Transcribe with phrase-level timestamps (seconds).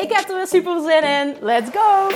[0.00, 1.36] Ik heb er weer super zin in.
[1.40, 2.08] Let's go!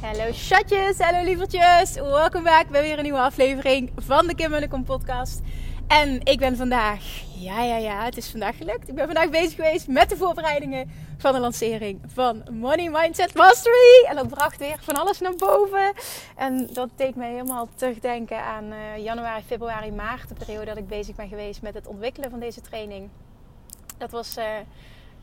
[0.00, 1.94] Hallo chatjes, hallo lievertjes.
[1.94, 5.40] Welkom back bij weer een nieuwe aflevering van de Kim podcast.
[5.88, 7.02] En ik ben vandaag,
[7.34, 8.88] ja ja ja, het is vandaag gelukt.
[8.88, 14.04] Ik ben vandaag bezig geweest met de voorbereidingen van de lancering van Money Mindset Mastery.
[14.08, 15.92] En dat bracht weer van alles naar boven.
[16.36, 20.28] En dat deed mij helemaal terugdenken aan uh, januari, februari, maart.
[20.28, 23.08] De periode dat ik bezig ben geweest met het ontwikkelen van deze training.
[23.98, 24.38] Dat was...
[24.38, 24.44] Uh,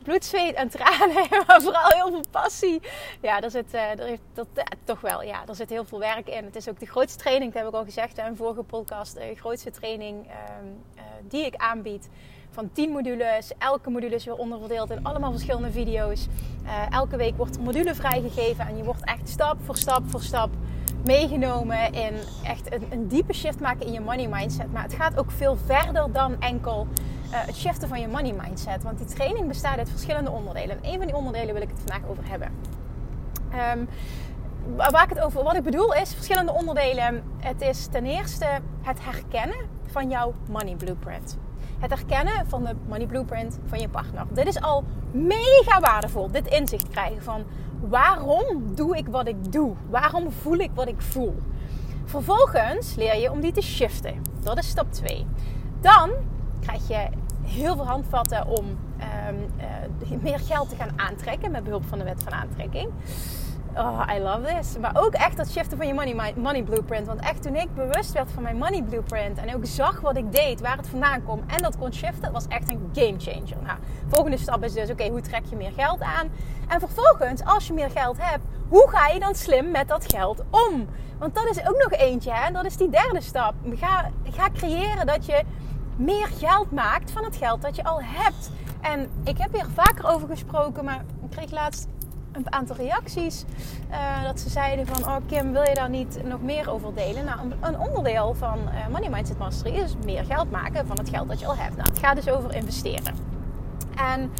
[0.06, 2.80] bloed, zweet en tranen, maar vooral heel veel passie.
[3.20, 5.98] Ja, daar zit, uh, er heeft, dat, uh, toch wel, ja, er zit heel veel
[5.98, 6.44] werk in.
[6.44, 9.14] Het is ook de grootste training, dat heb ik al gezegd in een vorige podcast,
[9.14, 12.08] de grootste training uh, die ik aanbied.
[12.50, 16.26] Van 10 modules, elke module is weer onderverdeeld in allemaal verschillende video's.
[16.90, 20.50] elke week wordt een module vrijgegeven en je wordt echt stap voor stap voor stap
[21.04, 24.72] meegenomen in echt een, een diepe shift maken in je money mindset.
[24.72, 26.86] Maar het gaat ook veel verder dan enkel
[27.30, 28.82] het shiften van je money mindset.
[28.82, 30.76] Want die training bestaat uit verschillende onderdelen.
[30.82, 32.50] En een van die onderdelen wil ik het vandaag over hebben.
[33.76, 33.88] Um,
[34.76, 37.22] waar ik het over, wat ik bedoel is verschillende onderdelen.
[37.38, 38.46] Het is ten eerste
[38.82, 41.36] het herkennen van jouw money blueprint.
[41.78, 44.24] Het herkennen van de money blueprint van je partner.
[44.32, 46.30] Dit is al mega waardevol.
[46.30, 47.44] Dit inzicht krijgen van
[47.80, 49.74] waarom doe ik wat ik doe?
[49.90, 51.42] Waarom voel ik wat ik voel?
[52.04, 54.22] Vervolgens leer je om die te shiften.
[54.42, 55.26] Dat is stap 2.
[55.80, 56.10] Dan
[56.60, 57.08] krijg je
[57.44, 59.46] heel veel handvatten om um,
[60.10, 62.90] uh, meer geld te gaan aantrekken met behulp van de wet van aantrekking.
[63.76, 64.78] Oh, I love this.
[64.78, 67.06] Maar ook echt dat shiften van je money, money blueprint.
[67.06, 70.32] Want echt toen ik bewust werd van mijn money blueprint en ook zag wat ik
[70.32, 73.62] deed, waar het vandaan kwam en dat kon shiften, was echt een game changer.
[73.62, 73.78] Nou,
[74.08, 76.30] volgende stap is dus, oké, hoe trek je meer geld aan?
[76.68, 80.44] En vervolgens, als je meer geld hebt, hoe ga je dan slim met dat geld
[80.50, 80.86] om?
[81.18, 82.52] Want dat is ook nog eentje, hè?
[82.52, 83.54] Dat is die derde stap.
[83.74, 85.42] Ga, ga creëren dat je
[85.96, 88.50] meer geld maakt van het geld dat je al hebt.
[88.80, 91.88] En ik heb hier vaker over gesproken, maar ik kreeg laatst
[92.32, 93.44] een aantal reacties.
[93.90, 97.24] Uh, dat ze zeiden van, oh Kim, wil je daar niet nog meer over delen?
[97.24, 101.28] Nou, een onderdeel van uh, Money Mindset Mastery is meer geld maken van het geld
[101.28, 101.76] dat je al hebt.
[101.76, 103.14] Nou, het gaat dus over investeren.
[103.96, 104.32] En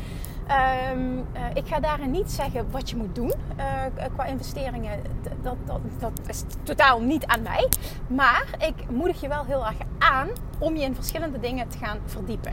[0.50, 5.02] Um, uh, ik ga daarin niet zeggen wat je moet doen uh, qua investeringen.
[5.42, 7.68] Dat, dat, dat is totaal niet aan mij.
[8.06, 11.98] Maar ik moedig je wel heel erg aan om je in verschillende dingen te gaan
[12.04, 12.52] verdiepen.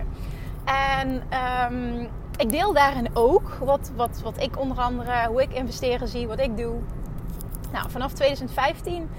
[0.66, 1.24] En
[1.72, 6.28] um, ik deel daarin ook wat, wat, wat ik onder andere, hoe ik investeren zie,
[6.28, 6.76] wat ik doe.
[7.72, 9.10] Nou, vanaf 2015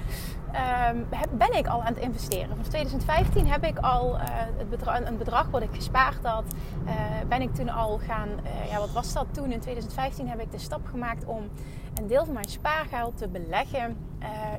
[0.55, 1.07] um,
[1.39, 2.49] ben ik al aan het investeren.
[2.49, 4.23] Vanaf 2015 heb ik al uh,
[4.57, 6.45] het een bedrag wat ik gespaard had,
[6.87, 6.93] uh,
[7.29, 9.53] ben ik toen al gaan, uh, ja wat was dat toen?
[9.53, 11.49] In 2015 heb ik de stap gemaakt om
[11.95, 13.97] een deel van mijn spaargeld te beleggen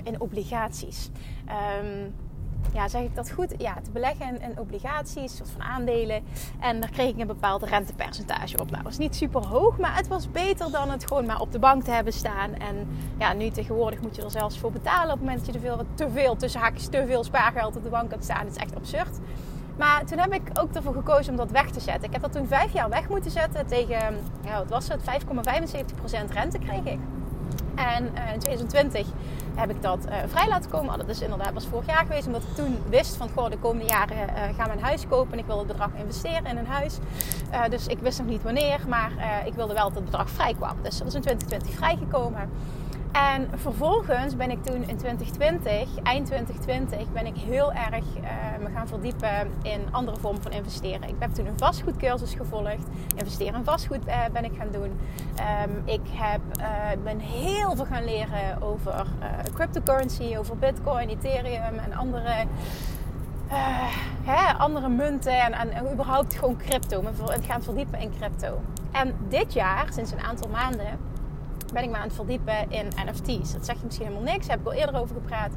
[0.03, 1.09] in obligaties.
[1.81, 2.13] Um,
[2.73, 3.53] ja, zeg ik dat goed?
[3.57, 6.23] Ja, te beleggen in, obligaties, soort van aandelen.
[6.59, 8.71] En daar kreeg ik een bepaald rentepercentage op.
[8.71, 11.51] Nou, dat was niet super hoog, maar het was beter dan het gewoon maar op
[11.51, 12.53] de bank te hebben staan.
[12.53, 12.87] En
[13.17, 15.67] ja, nu tegenwoordig moet je er zelfs voor betalen op het moment dat je te
[15.67, 18.45] veel, te veel tussen haakjes, te veel spaargeld op de bank hebt staan.
[18.45, 19.19] Het is echt absurd.
[19.77, 22.03] Maar toen heb ik ook ervoor gekozen om dat weg te zetten.
[22.03, 26.33] Ik heb dat toen vijf jaar weg moeten zetten tegen, ja, wat was het, 5,75%
[26.33, 26.99] rente kreeg ik.
[27.75, 29.07] En uh, in 2020
[29.55, 30.91] heb ik dat uh, vrij laten komen.
[30.91, 32.27] Oh, dat is inderdaad was vorig jaar geweest.
[32.27, 35.33] Omdat ik toen wist van goh, de komende jaren uh, gaan we een huis kopen.
[35.33, 36.97] En ik wil het bedrag investeren in een huis.
[37.69, 38.79] dus ik wist nog niet wanneer.
[38.87, 39.11] Maar
[39.45, 40.75] ik wilde wel dat het bedrag vrij kwam.
[40.81, 42.49] Dus dat is in 2020 vrijgekomen.
[43.15, 48.23] En vervolgens ben ik toen in 2020, eind 2020, ben ik heel erg uh,
[48.63, 51.09] me gaan verdiepen in andere vormen van investeren.
[51.09, 52.87] Ik heb toen een vastgoedcursus gevolgd.
[53.15, 54.99] Investeren in vastgoed uh, ben ik gaan doen.
[55.63, 59.05] Um, ik heb, uh, ben heel veel gaan leren over
[59.53, 62.45] cryptocurrency, over bitcoin, ethereum en andere...
[64.23, 67.01] Hè, andere munten en, en, en, überhaupt gewoon crypto.
[67.01, 67.09] Me
[67.47, 68.61] gaan verdiepen in crypto.
[68.91, 70.99] En dit jaar, sinds een aantal maanden,
[71.73, 73.53] ben ik me aan het verdiepen in NFT's.
[73.53, 75.51] Dat zeg je misschien helemaal niks, daar heb ik al eerder over gepraat.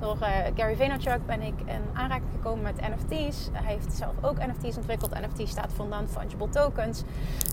[0.00, 3.48] Door uh, Gary Vaynerchuk ben ik in aanraking gekomen met NFT's.
[3.52, 5.10] Hij heeft zelf ook NFT's ontwikkeld.
[5.10, 7.02] NFT staat voor Non-Fungible Tokens.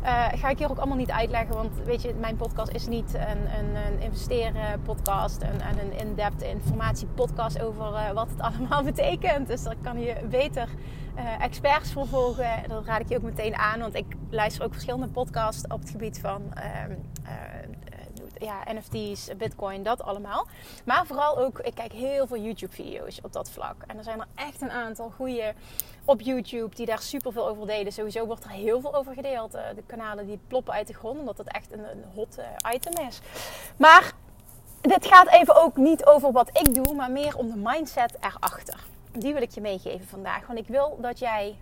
[0.04, 3.14] Uh, ga ik hier ook allemaal niet uitleggen, want weet je, mijn podcast is niet
[3.14, 8.42] een, een, een investeren podcast en, en een in-depth informatie podcast over uh, wat het
[8.58, 9.48] allemaal betekent.
[9.48, 10.68] Dus daar kan je beter
[11.40, 12.50] experts voor volgen.
[12.68, 15.90] Dat raad ik je ook meteen aan, want ik luister ook verschillende podcasts op het
[15.90, 16.92] gebied van ehm,
[18.42, 20.48] ja, NFT's, Bitcoin, dat allemaal.
[20.86, 23.76] Maar vooral ook, ik kijk heel veel YouTube-video's op dat vlak.
[23.88, 25.54] En er zijn er echt een aantal goede
[26.06, 27.92] op YouTube die daar super veel over delen.
[27.92, 29.54] Sowieso wordt er heel veel over gedeeld.
[29.54, 32.74] Eh, de kanalen die ploppen uit de grond, omdat het echt een, een hot eh,
[32.74, 33.20] item is.
[33.78, 34.14] Maar
[34.82, 38.84] dit gaat even ook niet over wat ik doe, maar meer om de mindset erachter.
[39.12, 40.48] Die wil ik je meegeven vandaag.
[40.48, 41.56] Want ik wil dat jij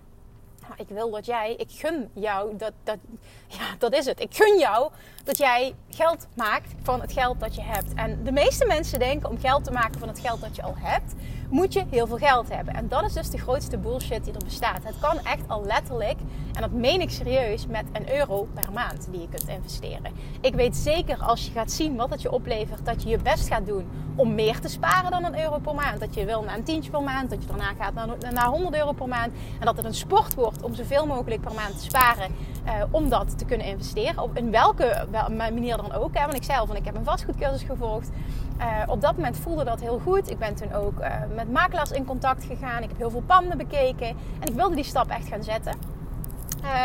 [0.76, 2.98] ik wil dat jij, ik gun jou, dat, dat,
[3.46, 4.20] ja, dat is het.
[4.20, 4.90] Ik gun jou
[5.24, 7.94] dat jij geld maakt van het geld dat je hebt.
[7.94, 10.74] En de meeste mensen denken om geld te maken van het geld dat je al
[10.76, 11.14] hebt,
[11.50, 12.74] moet je heel veel geld hebben.
[12.74, 14.84] En dat is dus de grootste bullshit die er bestaat.
[14.84, 16.18] Het kan echt al letterlijk,
[16.52, 20.12] en dat meen ik serieus, met een euro per maand die je kunt investeren.
[20.40, 23.48] Ik weet zeker als je gaat zien wat het je oplevert, dat je je best
[23.48, 23.86] gaat doen
[24.16, 26.00] om meer te sparen dan een euro per maand.
[26.00, 28.74] Dat je wil naar een tientje per maand, dat je daarna gaat naar, naar 100
[28.76, 29.32] euro per maand.
[29.58, 32.34] En dat het een sport wordt om zoveel mogelijk per maand te sparen
[32.70, 34.22] uh, om dat te kunnen investeren.
[34.22, 36.14] Op in welke manier dan ook.
[36.14, 36.20] Hè?
[36.20, 38.10] Want ik zei al ik heb een vastgoedcursus gevolgd.
[38.58, 40.30] Uh, op dat moment voelde dat heel goed.
[40.30, 42.82] Ik ben toen ook uh, met makelaars in contact gegaan.
[42.82, 44.08] Ik heb heel veel panden bekeken.
[44.08, 45.74] En ik wilde die stap echt gaan zetten.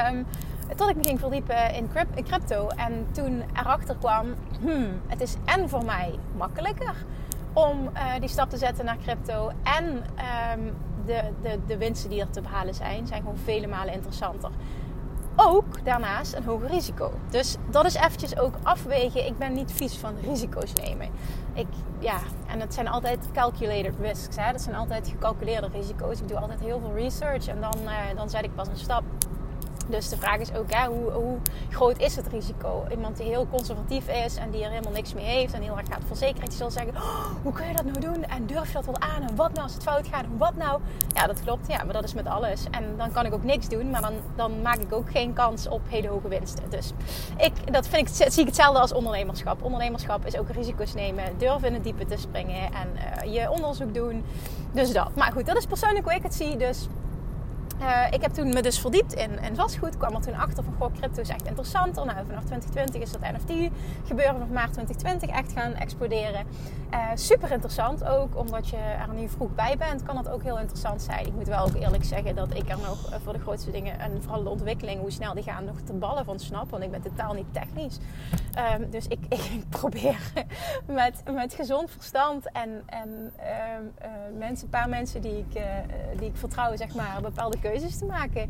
[0.09, 0.25] Um,
[0.75, 1.89] tot ik me ging verdiepen in
[2.23, 2.67] crypto.
[2.67, 4.25] En toen erachter kwam,
[4.61, 6.95] hmm, het is en voor mij makkelijker
[7.53, 7.89] om
[8.19, 9.51] die stap te zetten naar crypto.
[9.63, 10.73] En um,
[11.05, 14.49] de, de, de winsten die er te behalen zijn, zijn gewoon vele malen interessanter.
[15.35, 17.11] Ook daarnaast een hoger risico.
[17.29, 19.25] Dus dat is eventjes ook afwegen.
[19.25, 21.09] Ik ben niet vies van risico's nemen.
[21.53, 21.67] Ik,
[21.99, 24.35] ja, en het zijn altijd calculated risks.
[24.35, 24.51] Hè?
[24.51, 26.19] Dat zijn altijd gecalculeerde risico's.
[26.19, 29.03] Ik doe altijd heel veel research en dan, uh, dan zet ik pas een stap.
[29.87, 31.37] Dus de vraag is ook, hè, hoe, hoe,
[31.69, 32.85] groot is het risico?
[32.91, 35.87] Iemand die heel conservatief is en die er helemaal niks mee heeft en heel erg
[35.87, 38.23] gaat verzekeren, die zal zeggen, oh, hoe kun je dat nou doen?
[38.23, 39.21] En durf je dat wel aan?
[39.21, 40.23] En wat nou als het fout gaat?
[40.23, 40.81] En wat nou?
[41.13, 41.67] Ja, dat klopt.
[41.67, 42.65] Ja, maar dat is met alles.
[42.71, 45.67] En dan kan ik ook niks doen, maar dan, dan maak ik ook geen kans
[45.67, 46.69] op hele hoge winsten.
[46.69, 46.91] Dus
[47.37, 49.63] ik, dat vind ik, zie ik hetzelfde als ondernemerschap.
[49.63, 53.93] Ondernemerschap is ook risico's nemen, durven in het diepe te springen en uh, je onderzoek
[53.93, 54.23] doen.
[54.71, 55.15] Dus dat.
[55.15, 56.57] Maar goed, dat is persoonlijk hoe ik het zie.
[56.57, 56.87] Dus
[57.81, 59.97] uh, ik heb toen me dus verdiept in, in vastgoed.
[59.97, 62.05] Kwam er toen achter van, goh, crypto is echt interessanter.
[62.05, 63.71] Nou, vanaf 2020 is dat NFT
[64.05, 64.33] gebeuren.
[64.33, 66.45] Vanaf maart 2020 echt gaan exploderen.
[66.93, 70.59] Uh, super interessant ook, omdat je er nu vroeg bij bent, kan het ook heel
[70.59, 71.25] interessant zijn.
[71.25, 73.99] Ik moet wel ook eerlijk zeggen dat ik er nog uh, voor de grootste dingen,
[73.99, 76.69] en vooral de ontwikkeling, hoe snel die gaan, nog te ballen van snap.
[76.69, 77.97] Want ik ben totaal niet technisch.
[78.79, 80.19] Um, dus ik, ik, probeer
[80.85, 85.61] met, met gezond verstand en, en um, mensen, een paar mensen die ik,
[86.17, 88.41] die ik vertrouw, zeg maar, bepaalde keuzes te maken.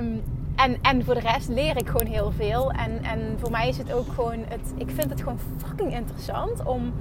[0.00, 0.22] Um,
[0.56, 2.70] en, en voor de rest leer ik gewoon heel veel.
[2.70, 6.64] En, en voor mij is het ook gewoon, het, ik vind het gewoon fucking interessant
[6.64, 6.92] om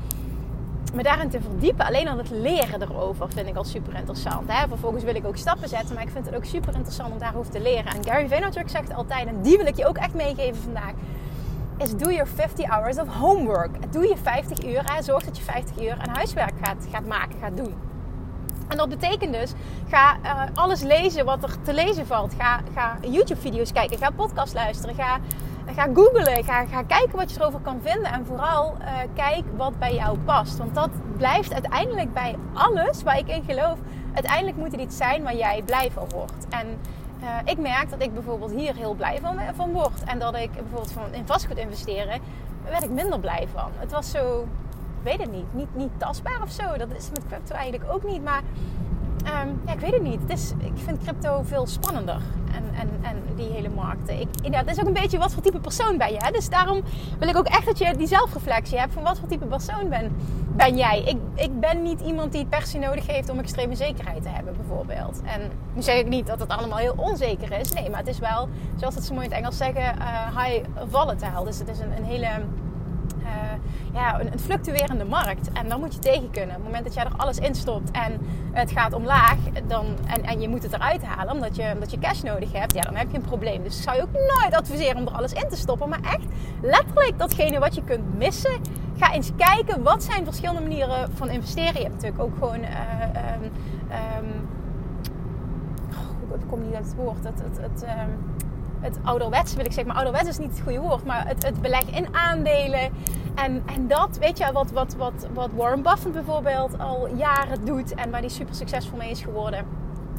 [0.93, 1.85] me daarin te verdiepen.
[1.85, 4.51] Alleen al het leren erover vind ik al super interessant.
[4.51, 4.67] Hè?
[4.67, 7.51] Vervolgens wil ik ook stappen zetten, maar ik vind het ook super interessant om daarover
[7.51, 7.85] te leren.
[7.85, 10.93] En Gary Vaynerchuk zegt altijd, en die wil ik je ook echt meegeven vandaag,
[11.77, 13.91] is do your 50 hours of homework.
[13.91, 17.57] Doe je 50 uur, zorg dat je 50 uur aan huiswerk gaat, gaat maken, gaat
[17.57, 17.73] doen.
[18.73, 19.53] En dat betekent dus,
[19.89, 22.33] ga uh, alles lezen wat er te lezen valt.
[22.37, 25.17] Ga, ga YouTube-video's kijken, ga podcast luisteren, ga,
[25.75, 28.11] ga googlen, ga, ga kijken wat je erover kan vinden.
[28.11, 30.57] En vooral uh, kijk wat bij jou past.
[30.57, 33.77] Want dat blijft uiteindelijk bij alles waar ik in geloof.
[34.13, 36.47] Uiteindelijk moet het iets zijn waar jij blij van wordt.
[36.49, 36.67] En
[37.21, 40.03] uh, ik merk dat ik bijvoorbeeld hier heel blij van, van word.
[40.05, 42.21] En dat ik bijvoorbeeld van in vastgoed investeren,
[42.69, 43.71] werd ik minder blij van.
[43.79, 44.47] Het was zo
[45.03, 45.53] weet het niet.
[45.53, 45.75] niet.
[45.75, 46.77] Niet tastbaar of zo.
[46.77, 48.23] Dat is met crypto eigenlijk ook niet.
[48.23, 48.41] Maar
[49.23, 50.19] um, ja, ik weet het niet.
[50.27, 52.21] Het ik vind crypto veel spannender.
[52.53, 54.19] En, en, en die hele markten.
[54.19, 56.17] Ik, ja, het is ook een beetje wat voor type persoon ben je.
[56.17, 56.31] Hè?
[56.31, 56.81] Dus daarom
[57.19, 58.93] wil ik ook echt dat je die zelfreflectie hebt.
[58.93, 60.15] Van wat voor type persoon ben,
[60.55, 60.99] ben jij.
[60.99, 64.29] Ik, ik ben niet iemand die het per se nodig heeft om extreme zekerheid te
[64.29, 65.21] hebben bijvoorbeeld.
[65.23, 67.73] En nu zeg ik niet dat het allemaal heel onzeker is.
[67.73, 70.65] Nee, maar het is wel, zoals het zo mooi in het Engels zeggen, uh, high
[70.89, 71.43] volatile.
[71.45, 72.29] Dus het is een, een hele
[73.23, 75.51] uh, ja, een, fluctuerende markt.
[75.51, 76.49] En daar moet je tegen kunnen.
[76.55, 78.19] Op het moment dat jij er alles in stopt en
[78.51, 79.37] het gaat omlaag
[79.67, 82.73] dan, en, en je moet het eruit halen omdat je, omdat je cash nodig hebt,
[82.73, 83.63] ja, dan heb je een probleem.
[83.63, 85.89] Dus ik zou je ook nooit adviseren om er alles in te stoppen.
[85.89, 86.25] Maar echt
[86.61, 88.61] letterlijk datgene wat je kunt missen.
[88.97, 91.73] Ga eens kijken wat zijn verschillende manieren van investeren.
[91.73, 92.59] Je hebt natuurlijk ook gewoon.
[92.61, 92.69] Uh,
[94.17, 94.49] um,
[96.33, 97.23] ik kom niet uit het woord.
[97.23, 98.35] Het, het, het, um,
[98.83, 99.87] het ouderwets wil ik zeggen.
[99.87, 101.05] Maar ouderwets is niet het goede woord.
[101.05, 102.91] Maar het, het beleg in aandelen.
[103.35, 107.95] En, en dat, weet je, wat, wat, wat, wat Warren Buffett bijvoorbeeld al jaren doet
[107.95, 109.65] en waar hij super succesvol mee is geworden.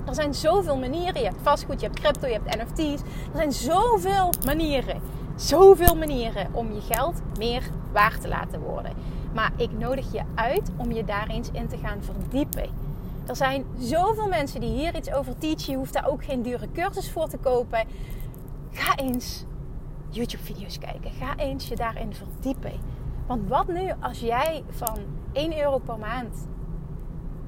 [0.06, 1.20] Er zijn zoveel manieren.
[1.20, 3.02] Je hebt vastgoed, je hebt crypto, je hebt NFT's.
[3.02, 5.00] Er zijn zoveel manieren.
[5.36, 8.92] Zoveel manieren om je geld meer waard te laten worden.
[9.34, 12.68] Maar ik nodig je uit om je daar eens in te gaan verdiepen.
[13.26, 15.72] Er zijn zoveel mensen die hier iets over teachen.
[15.72, 17.86] Je hoeft daar ook geen dure cursus voor te kopen.
[18.74, 19.44] Ga eens
[20.08, 21.10] YouTube-video's kijken.
[21.10, 22.72] Ga eens je daarin verdiepen.
[23.26, 24.98] Want wat nu als jij van
[25.32, 26.48] 1 euro per maand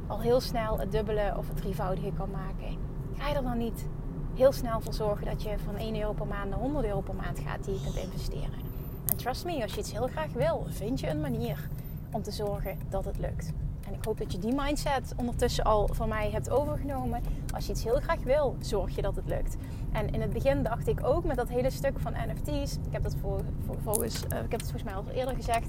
[0.06, 2.78] al heel snel het dubbele of het drievoudige kan maken?
[3.18, 3.86] Ga je er dan niet
[4.34, 7.14] heel snel voor zorgen dat je van 1 euro per maand naar 100 euro per
[7.14, 8.64] maand gaat die je kunt investeren?
[9.06, 11.68] En trust me, als je iets heel graag wil, vind je een manier
[12.12, 13.52] om te zorgen dat het lukt.
[13.86, 17.22] En ik hoop dat je die mindset ondertussen al van mij hebt overgenomen.
[17.54, 19.56] Als je iets heel graag wil, zorg je dat het lukt.
[19.96, 22.72] En in het begin dacht ik ook met dat hele stuk van NFT's.
[22.74, 23.40] Ik heb dat voor,
[23.82, 25.66] volgens, uh, ik heb het volgens mij al eerder gezegd.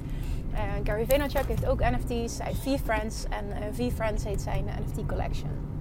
[0.51, 2.37] Uh, Gary Vaynerchuk heeft ook NFT's.
[2.37, 3.25] Hij heeft V-Friends.
[3.29, 5.76] En uh, V-Friends heet zijn NFT collection.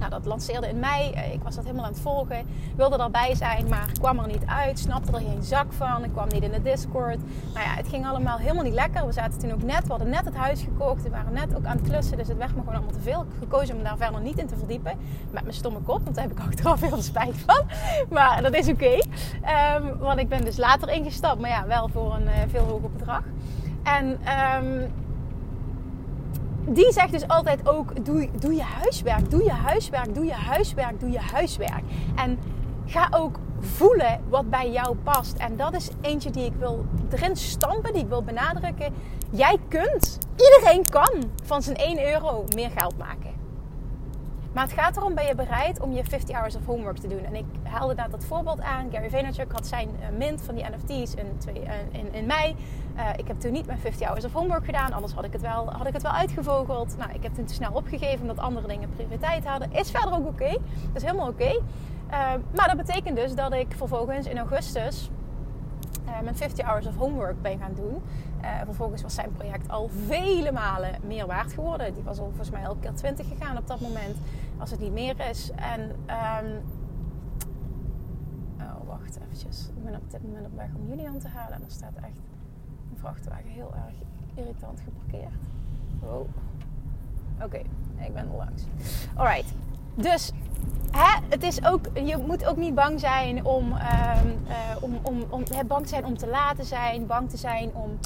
[0.00, 1.10] Nou, dat lanceerde in mei.
[1.10, 2.46] Eh, ik was dat helemaal aan het volgen.
[2.76, 4.78] Wilde erbij zijn, maar kwam er niet uit.
[4.78, 6.04] Snapte er geen zak van.
[6.04, 7.18] Ik kwam niet in de Discord.
[7.54, 9.06] Nou ja, het ging allemaal helemaal niet lekker.
[9.06, 11.02] We zaten toen ook net, we hadden net het huis gekocht.
[11.02, 13.20] We waren net ook aan het klussen, dus het werd me gewoon allemaal te veel.
[13.20, 14.98] Ik gekozen om daar verder niet in te verdiepen.
[15.30, 17.62] Met mijn stomme kop, want daar heb ik achteraf heel spijt van.
[18.10, 18.98] Maar dat is oké.
[19.76, 22.90] Um, want ik ben dus later ingestapt, maar ja, wel voor een uh, veel hoger
[22.90, 23.22] bedrag.
[23.82, 24.18] En...
[24.64, 24.92] Um,
[26.66, 31.00] die zegt dus altijd ook: doe, doe je huiswerk, doe je huiswerk, doe je huiswerk,
[31.00, 31.82] doe je huiswerk.
[32.16, 32.38] En
[32.86, 35.36] ga ook voelen wat bij jou past.
[35.36, 38.94] En dat is eentje die ik wil erin stampen, die ik wil benadrukken.
[39.30, 43.29] Jij kunt, iedereen kan van zijn 1 euro meer geld maken.
[44.52, 47.24] Maar het gaat erom, ben je bereid om je 50 hours of homework te doen?
[47.24, 48.88] En ik haalde daar dat voorbeeld aan.
[48.92, 52.56] Gary Vaynerchuk had zijn uh, mint van die NFT's in, uh, in, in mei.
[52.96, 54.92] Uh, ik heb toen niet mijn 50 hours of homework gedaan.
[54.92, 56.94] Anders had ik het wel, had ik het wel uitgevogeld.
[56.98, 59.72] Nou, ik heb toen te snel opgegeven omdat andere dingen prioriteit hadden.
[59.72, 60.42] Is verder ook oké.
[60.42, 60.58] Okay.
[60.94, 61.60] Is helemaal oké.
[62.54, 65.10] Maar dat betekent dus dat ik vervolgens in augustus
[66.22, 68.02] mijn 50 hours of homework ben gaan doen.
[68.42, 71.94] Uh, vervolgens was zijn project al vele malen meer waard geworden.
[71.94, 74.16] Die was al volgens mij elke keer 20 gegaan op dat moment,
[74.58, 75.50] als het niet meer is.
[75.50, 76.62] En, um...
[78.60, 79.68] oh, wacht eventjes.
[79.76, 82.20] Ik ben op dit moment op weg om Julian te halen en er staat echt
[82.90, 83.94] een vrachtwagen heel erg
[84.34, 85.34] irritant geparkeerd.
[86.02, 86.28] Oh.
[87.42, 87.58] Oké,
[87.98, 88.64] ik ben er langs.
[89.14, 89.54] Alright.
[89.94, 90.32] Dus
[90.90, 94.20] hè, het is ook, je moet ook niet bang zijn om, uh,
[94.80, 97.98] om, om, om bang te zijn om te laten zijn, bang te zijn om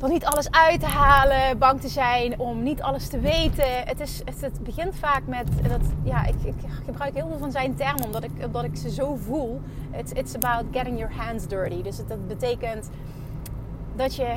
[0.00, 3.84] er niet alles uit te halen, bang te zijn om niet alles te weten.
[3.84, 7.74] Het, is, het, begint vaak met dat, ja, ik, ik, gebruik heel veel van zijn
[7.74, 9.60] termen omdat ik, omdat ik ze zo voel.
[9.90, 11.82] It's, it's about getting your hands dirty.
[11.82, 12.90] Dus dat betekent
[13.96, 14.36] dat je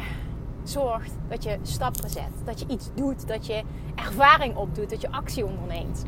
[0.64, 3.64] zorgt dat je stappen zet, dat je iets doet, dat je
[3.96, 6.04] ervaring opdoet, dat je actie onderneemt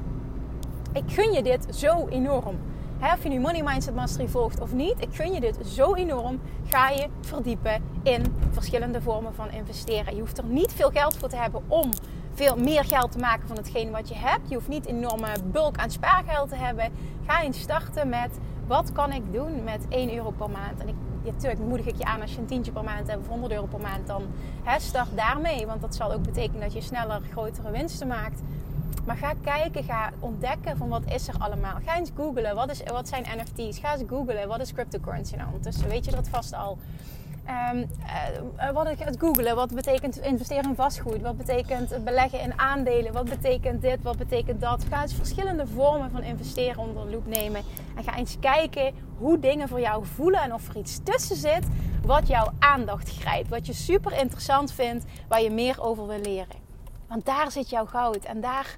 [0.93, 2.57] ik gun je dit zo enorm.
[2.99, 5.93] He, of je nu Money Mindset Mastery volgt of niet, ik gun je dit zo
[5.93, 6.39] enorm.
[6.67, 10.15] Ga je verdiepen in verschillende vormen van investeren.
[10.15, 11.89] Je hoeft er niet veel geld voor te hebben om
[12.33, 14.49] veel meer geld te maken van hetgeen wat je hebt.
[14.49, 16.91] Je hoeft niet enorme bulk aan spaargeld te hebben.
[17.25, 18.29] Ga eens starten met
[18.67, 20.79] wat kan ik doen met 1 euro per maand.
[20.79, 23.27] En ik, natuurlijk moedig ik je aan als je een tientje per maand hebt of
[23.27, 24.07] 100 euro per maand.
[24.07, 24.23] Dan
[24.77, 25.65] start daarmee.
[25.65, 28.41] Want dat zal ook betekenen dat je sneller grotere winsten maakt.
[29.05, 31.77] Maar ga kijken, ga ontdekken van wat is er allemaal.
[31.85, 33.79] Ga eens googlen, wat, is, wat zijn NFT's?
[33.79, 35.47] Ga eens googlen, wat is cryptocurrency nou?
[35.47, 36.77] Ondertussen weet je dat vast al.
[37.73, 37.89] Um,
[38.57, 41.21] uh, wat ik het googelen, wat betekent investeren in vastgoed?
[41.21, 43.13] Wat betekent beleggen in aandelen?
[43.13, 44.01] Wat betekent dit?
[44.01, 44.83] Wat betekent dat?
[44.89, 47.61] Ga eens verschillende vormen van investeren onder de loep nemen.
[47.95, 51.63] En ga eens kijken hoe dingen voor jou voelen en of er iets tussen zit
[52.05, 53.49] wat jouw aandacht grijpt.
[53.49, 56.68] Wat je super interessant vindt, waar je meer over wil leren.
[57.09, 58.75] Want daar zit jouw goud en daar,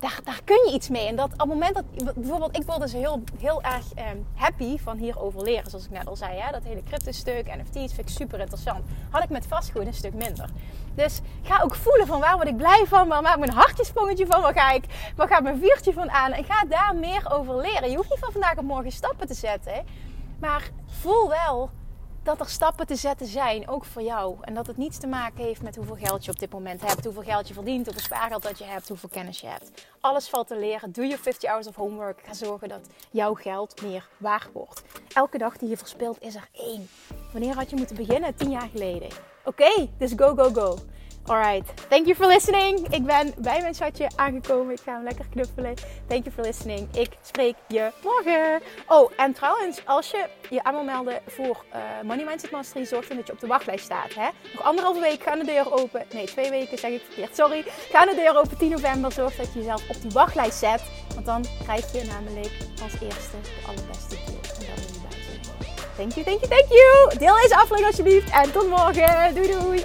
[0.00, 1.06] daar, daar kun je iets mee.
[1.06, 4.78] En dat op het moment dat, bijvoorbeeld, ik word dus heel, heel erg eh, happy
[4.78, 5.70] van hierover leren.
[5.70, 6.52] Zoals ik net al zei, hè?
[6.52, 8.84] dat hele crypto-stuk, NFT's vind ik super interessant.
[9.10, 10.48] Had ik met vastgoed een stuk minder.
[10.94, 14.40] Dus ga ook voelen van waar word ik blij van, waar maakt mijn hartjesprongetje van,
[14.40, 16.32] waar, ga ik, waar gaat mijn vuurtje van aan.
[16.32, 17.90] En ga daar meer over leren.
[17.90, 19.84] Je hoeft niet van vandaag op morgen stappen te zetten.
[20.40, 21.70] Maar voel wel
[22.22, 24.36] dat er stappen te zetten zijn, ook voor jou.
[24.40, 27.04] En dat het niets te maken heeft met hoeveel geld je op dit moment hebt,
[27.04, 29.86] hoeveel geld je verdient, hoeveel spaargeld dat je hebt, hoeveel kennis je hebt.
[30.00, 30.92] Alles valt te leren.
[30.92, 32.20] Doe je 50 hours of homework.
[32.24, 34.82] Ga zorgen dat jouw geld meer waard wordt.
[35.14, 36.88] Elke dag die je verspilt is er één.
[37.32, 38.34] Wanneer had je moeten beginnen?
[38.34, 39.08] Tien jaar geleden.
[39.44, 40.78] Oké, dus go, go, go.
[41.26, 42.88] Alright, thank you for listening.
[42.88, 44.74] Ik ben bij mijn schatje aangekomen.
[44.74, 45.74] Ik ga hem lekker knuffelen.
[46.06, 46.96] Thank you for listening.
[46.96, 48.60] Ik spreek je morgen.
[48.86, 53.06] Oh, en trouwens, als je je aan wil melden voor uh, Money Mindset Mastery, zorg
[53.06, 54.14] dan dat je op de wachtlijst staat.
[54.14, 54.28] Hè?
[54.54, 56.04] Nog anderhalve week gaan de deur open.
[56.12, 57.36] Nee, twee weken zeg ik verkeerd.
[57.36, 57.64] Sorry.
[57.90, 59.12] Gaan de deur open 10 november.
[59.12, 60.82] Zorg dat je jezelf op die wachtlijst zet.
[61.14, 62.52] Want dan krijg je namelijk
[62.82, 64.40] als eerste de allerbeste deal.
[64.58, 65.20] En daar wil je bij.
[65.96, 67.18] Thank you, thank you, thank you.
[67.18, 68.30] Deel deze aflevering alsjeblieft.
[68.30, 69.34] En tot morgen.
[69.34, 69.84] Doei doei.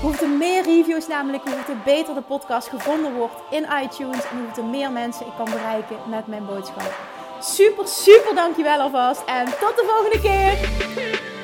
[0.00, 4.92] Hoeveel meer reviews namelijk, hoeveel beter de podcast gevonden wordt in iTunes en hoeveel meer
[4.92, 6.94] mensen ik kan bereiken met mijn boodschap.
[7.40, 11.37] Super, super dankjewel alvast en tot de volgende keer!